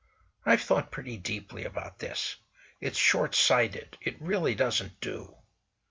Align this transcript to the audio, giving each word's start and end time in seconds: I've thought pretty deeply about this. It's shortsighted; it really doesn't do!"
I've 0.47 0.63
thought 0.63 0.89
pretty 0.89 1.15
deeply 1.17 1.63
about 1.63 1.99
this. 1.99 2.37
It's 2.79 2.97
shortsighted; 2.97 3.99
it 4.01 4.19
really 4.19 4.55
doesn't 4.55 4.99
do!" 4.99 5.35